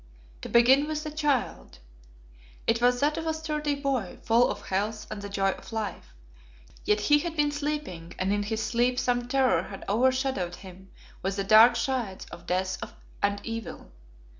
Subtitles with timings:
[0.41, 1.77] To begin with the child.
[2.65, 6.15] It was that of a sturdy boy, full of health and the joy of life.
[6.83, 10.89] Yet he had been sleeping, and in his sleep some terror had over shadowed him
[11.21, 12.79] with the dark shades of death
[13.21, 13.91] and evil.